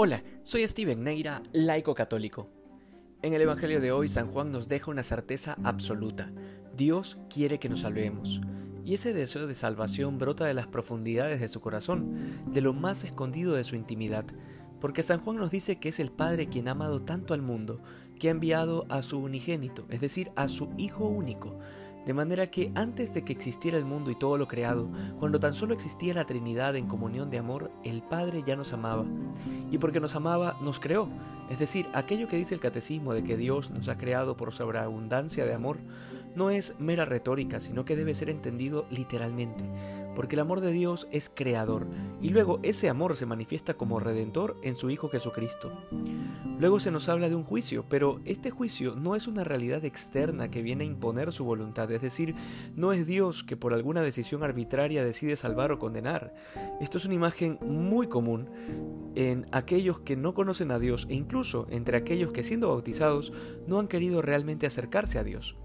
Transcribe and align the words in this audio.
Hola, 0.00 0.22
soy 0.44 0.64
Steven 0.68 1.02
Neira, 1.02 1.42
laico 1.52 1.92
católico. 1.92 2.48
En 3.20 3.34
el 3.34 3.42
Evangelio 3.42 3.80
de 3.80 3.90
hoy, 3.90 4.06
San 4.06 4.28
Juan 4.28 4.52
nos 4.52 4.68
deja 4.68 4.92
una 4.92 5.02
certeza 5.02 5.56
absoluta. 5.64 6.30
Dios 6.76 7.18
quiere 7.28 7.58
que 7.58 7.68
nos 7.68 7.80
salvemos. 7.80 8.40
Y 8.84 8.94
ese 8.94 9.12
deseo 9.12 9.48
de 9.48 9.56
salvación 9.56 10.16
brota 10.16 10.46
de 10.46 10.54
las 10.54 10.68
profundidades 10.68 11.40
de 11.40 11.48
su 11.48 11.60
corazón, 11.60 12.44
de 12.46 12.60
lo 12.60 12.74
más 12.74 13.02
escondido 13.02 13.54
de 13.54 13.64
su 13.64 13.74
intimidad. 13.74 14.24
Porque 14.80 15.02
San 15.02 15.18
Juan 15.18 15.36
nos 15.36 15.50
dice 15.50 15.80
que 15.80 15.88
es 15.88 15.98
el 15.98 16.12
Padre 16.12 16.48
quien 16.48 16.68
ha 16.68 16.70
amado 16.70 17.02
tanto 17.02 17.34
al 17.34 17.42
mundo, 17.42 17.82
que 18.20 18.28
ha 18.28 18.30
enviado 18.30 18.86
a 18.90 19.02
su 19.02 19.18
unigénito, 19.18 19.84
es 19.88 20.00
decir, 20.00 20.30
a 20.36 20.46
su 20.46 20.70
Hijo 20.78 21.08
único, 21.08 21.58
de 22.06 22.14
manera 22.14 22.46
que 22.46 22.72
antes 22.74 23.12
de 23.14 23.22
que 23.22 23.32
existiera 23.32 23.76
el 23.76 23.84
mundo 23.84 24.10
y 24.10 24.14
todo 24.14 24.38
lo 24.38 24.48
creado, 24.48 24.88
cuando 25.18 25.40
tan 25.40 25.54
solo 25.54 25.74
existía 25.74 26.14
la 26.14 26.24
Trinidad 26.24 26.76
en 26.76 26.86
comunión 26.86 27.30
de 27.30 27.38
amor, 27.38 27.70
el 27.84 28.02
Padre 28.02 28.42
ya 28.46 28.56
nos 28.56 28.72
amaba. 28.72 29.04
Y 29.70 29.78
porque 29.78 30.00
nos 30.00 30.16
amaba, 30.16 30.56
nos 30.60 30.80
creó. 30.80 31.08
Es 31.50 31.58
decir, 31.58 31.86
aquello 31.94 32.28
que 32.28 32.36
dice 32.36 32.54
el 32.54 32.60
catecismo 32.60 33.14
de 33.14 33.24
que 33.24 33.36
Dios 33.36 33.70
nos 33.70 33.88
ha 33.88 33.98
creado 33.98 34.36
por 34.36 34.52
sobreabundancia 34.52 35.44
de 35.44 35.54
amor, 35.54 35.78
no 36.34 36.50
es 36.50 36.74
mera 36.78 37.04
retórica, 37.04 37.60
sino 37.60 37.84
que 37.84 37.96
debe 37.96 38.14
ser 38.14 38.30
entendido 38.30 38.86
literalmente, 38.90 39.64
porque 40.14 40.36
el 40.36 40.40
amor 40.40 40.60
de 40.60 40.72
Dios 40.72 41.08
es 41.10 41.30
creador, 41.32 41.86
y 42.20 42.30
luego 42.30 42.60
ese 42.62 42.88
amor 42.88 43.16
se 43.16 43.26
manifiesta 43.26 43.74
como 43.74 44.00
redentor 44.00 44.56
en 44.62 44.76
su 44.76 44.90
Hijo 44.90 45.08
Jesucristo. 45.08 45.72
Luego 46.58 46.80
se 46.80 46.90
nos 46.90 47.08
habla 47.08 47.28
de 47.28 47.36
un 47.36 47.44
juicio, 47.44 47.84
pero 47.88 48.20
este 48.24 48.50
juicio 48.50 48.96
no 48.96 49.14
es 49.14 49.28
una 49.28 49.44
realidad 49.44 49.84
externa 49.84 50.50
que 50.50 50.62
viene 50.62 50.82
a 50.82 50.88
imponer 50.88 51.32
su 51.32 51.44
voluntad, 51.44 51.90
es 51.92 52.02
decir, 52.02 52.34
no 52.74 52.92
es 52.92 53.06
Dios 53.06 53.44
que 53.44 53.56
por 53.56 53.72
alguna 53.72 54.00
decisión 54.00 54.42
arbitraria 54.42 55.04
decide 55.04 55.36
salvar 55.36 55.70
o 55.70 55.78
condenar. 55.78 56.34
Esto 56.80 56.98
es 56.98 57.04
una 57.04 57.14
imagen 57.14 57.58
muy 57.62 58.08
común 58.08 58.50
en 59.14 59.46
aquellos 59.52 60.00
que 60.00 60.16
no 60.16 60.34
conocen 60.34 60.72
a 60.72 60.80
Dios 60.80 61.06
e 61.08 61.14
incluso 61.14 61.66
entre 61.70 61.96
aquellos 61.96 62.32
que 62.32 62.42
siendo 62.42 62.68
bautizados 62.68 63.32
no 63.68 63.78
han 63.78 63.86
querido 63.86 64.20
realmente 64.20 64.66
acercarse 64.66 65.18
a 65.18 65.24
Dios. 65.24 65.56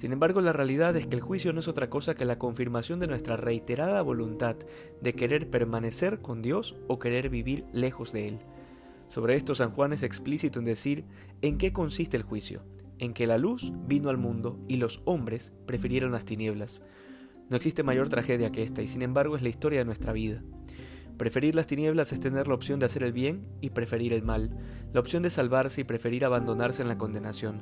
Sin 0.00 0.12
embargo, 0.12 0.40
la 0.40 0.54
realidad 0.54 0.96
es 0.96 1.06
que 1.06 1.16
el 1.16 1.20
juicio 1.20 1.52
no 1.52 1.60
es 1.60 1.68
otra 1.68 1.90
cosa 1.90 2.14
que 2.14 2.24
la 2.24 2.38
confirmación 2.38 3.00
de 3.00 3.06
nuestra 3.06 3.36
reiterada 3.36 4.00
voluntad 4.00 4.56
de 5.02 5.12
querer 5.12 5.50
permanecer 5.50 6.22
con 6.22 6.40
Dios 6.40 6.74
o 6.88 6.98
querer 6.98 7.28
vivir 7.28 7.66
lejos 7.74 8.10
de 8.10 8.28
Él. 8.28 8.38
Sobre 9.08 9.36
esto 9.36 9.54
San 9.54 9.72
Juan 9.72 9.92
es 9.92 10.02
explícito 10.02 10.58
en 10.58 10.64
decir 10.64 11.04
en 11.42 11.58
qué 11.58 11.74
consiste 11.74 12.16
el 12.16 12.22
juicio, 12.22 12.62
en 12.98 13.12
que 13.12 13.26
la 13.26 13.36
luz 13.36 13.74
vino 13.86 14.08
al 14.08 14.16
mundo 14.16 14.58
y 14.68 14.78
los 14.78 15.02
hombres 15.04 15.52
prefirieron 15.66 16.12
las 16.12 16.24
tinieblas. 16.24 16.82
No 17.50 17.58
existe 17.58 17.82
mayor 17.82 18.08
tragedia 18.08 18.50
que 18.50 18.62
esta 18.62 18.80
y 18.80 18.86
sin 18.86 19.02
embargo 19.02 19.36
es 19.36 19.42
la 19.42 19.50
historia 19.50 19.80
de 19.80 19.84
nuestra 19.84 20.14
vida. 20.14 20.42
Preferir 21.20 21.54
las 21.54 21.66
tinieblas 21.66 22.14
es 22.14 22.20
tener 22.20 22.48
la 22.48 22.54
opción 22.54 22.80
de 22.80 22.86
hacer 22.86 23.02
el 23.02 23.12
bien 23.12 23.46
y 23.60 23.68
preferir 23.68 24.14
el 24.14 24.22
mal, 24.22 24.56
la 24.94 25.00
opción 25.00 25.22
de 25.22 25.28
salvarse 25.28 25.82
y 25.82 25.84
preferir 25.84 26.24
abandonarse 26.24 26.80
en 26.80 26.88
la 26.88 26.96
condenación. 26.96 27.60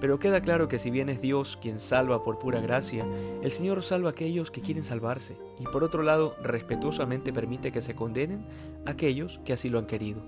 Pero 0.00 0.18
queda 0.18 0.40
claro 0.40 0.66
que 0.66 0.80
si 0.80 0.90
bien 0.90 1.08
es 1.08 1.22
Dios 1.22 1.56
quien 1.62 1.78
salva 1.78 2.24
por 2.24 2.40
pura 2.40 2.60
gracia, 2.60 3.06
el 3.44 3.52
Señor 3.52 3.84
salva 3.84 4.08
a 4.08 4.10
aquellos 4.10 4.50
que 4.50 4.60
quieren 4.60 4.82
salvarse 4.82 5.38
y 5.60 5.66
por 5.66 5.84
otro 5.84 6.02
lado 6.02 6.34
respetuosamente 6.42 7.32
permite 7.32 7.70
que 7.70 7.80
se 7.80 7.94
condenen 7.94 8.44
a 8.86 8.90
aquellos 8.90 9.38
que 9.44 9.52
así 9.52 9.68
lo 9.68 9.78
han 9.78 9.86
querido. 9.86 10.24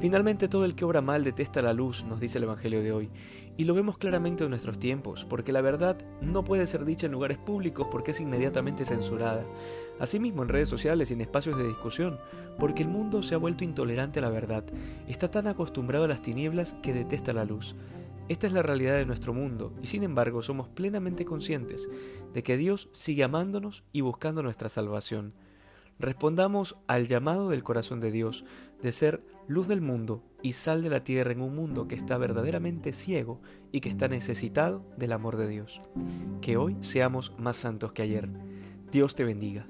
Finalmente 0.00 0.48
todo 0.48 0.64
el 0.64 0.74
que 0.74 0.84
obra 0.84 1.00
mal 1.00 1.24
detesta 1.24 1.62
la 1.62 1.72
luz, 1.72 2.04
nos 2.04 2.20
dice 2.20 2.38
el 2.38 2.44
Evangelio 2.44 2.82
de 2.82 2.92
hoy, 2.92 3.10
y 3.56 3.64
lo 3.64 3.74
vemos 3.74 3.98
claramente 3.98 4.44
en 4.44 4.50
nuestros 4.50 4.78
tiempos, 4.78 5.24
porque 5.24 5.52
la 5.52 5.60
verdad 5.60 5.96
no 6.20 6.42
puede 6.44 6.66
ser 6.66 6.84
dicha 6.84 7.06
en 7.06 7.12
lugares 7.12 7.38
públicos 7.38 7.86
porque 7.90 8.10
es 8.10 8.20
inmediatamente 8.20 8.84
censurada, 8.84 9.46
asimismo 10.00 10.42
en 10.42 10.48
redes 10.48 10.68
sociales 10.68 11.10
y 11.10 11.14
en 11.14 11.20
espacios 11.20 11.56
de 11.56 11.66
discusión, 11.66 12.18
porque 12.58 12.82
el 12.82 12.88
mundo 12.88 13.22
se 13.22 13.34
ha 13.34 13.38
vuelto 13.38 13.64
intolerante 13.64 14.18
a 14.18 14.22
la 14.22 14.30
verdad, 14.30 14.64
está 15.06 15.30
tan 15.30 15.46
acostumbrado 15.46 16.04
a 16.04 16.08
las 16.08 16.22
tinieblas 16.22 16.74
que 16.82 16.92
detesta 16.92 17.32
la 17.32 17.44
luz. 17.44 17.76
Esta 18.28 18.46
es 18.46 18.54
la 18.54 18.62
realidad 18.62 18.96
de 18.96 19.06
nuestro 19.06 19.34
mundo, 19.34 19.72
y 19.82 19.86
sin 19.86 20.02
embargo 20.02 20.42
somos 20.42 20.68
plenamente 20.68 21.24
conscientes 21.24 21.88
de 22.32 22.42
que 22.42 22.56
Dios 22.56 22.88
sigue 22.92 23.22
amándonos 23.22 23.84
y 23.92 24.00
buscando 24.00 24.42
nuestra 24.42 24.68
salvación. 24.70 25.34
Respondamos 25.98 26.76
al 26.86 27.06
llamado 27.06 27.50
del 27.50 27.62
corazón 27.62 28.00
de 28.00 28.10
Dios 28.10 28.44
de 28.82 28.92
ser 28.92 29.24
luz 29.46 29.68
del 29.68 29.80
mundo 29.80 30.22
y 30.42 30.52
sal 30.52 30.82
de 30.82 30.90
la 30.90 31.04
tierra 31.04 31.32
en 31.32 31.40
un 31.40 31.54
mundo 31.54 31.88
que 31.88 31.94
está 31.94 32.18
verdaderamente 32.18 32.92
ciego 32.92 33.40
y 33.72 33.80
que 33.80 33.88
está 33.88 34.08
necesitado 34.08 34.84
del 34.96 35.12
amor 35.12 35.36
de 35.36 35.48
Dios. 35.48 35.80
Que 36.40 36.56
hoy 36.56 36.76
seamos 36.80 37.32
más 37.38 37.56
santos 37.56 37.92
que 37.92 38.02
ayer. 38.02 38.28
Dios 38.90 39.14
te 39.14 39.24
bendiga. 39.24 39.66